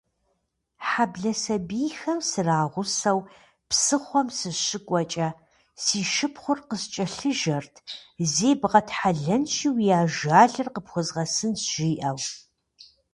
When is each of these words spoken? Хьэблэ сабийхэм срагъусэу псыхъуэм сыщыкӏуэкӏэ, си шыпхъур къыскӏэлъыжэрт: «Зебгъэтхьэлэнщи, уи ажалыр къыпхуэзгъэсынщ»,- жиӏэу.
Хьэблэ 0.87 1.31
сабийхэм 1.41 2.19
срагъусэу 2.29 3.19
псыхъуэм 3.69 4.27
сыщыкӏуэкӏэ, 4.37 5.29
си 5.83 5.99
шыпхъур 6.13 6.59
къыскӏэлъыжэрт: 6.67 7.75
«Зебгъэтхьэлэнщи, 8.33 9.69
уи 9.75 9.87
ажалыр 10.01 10.67
къыпхуэзгъэсынщ»,- 10.73 11.61
жиӏэу. 11.71 12.17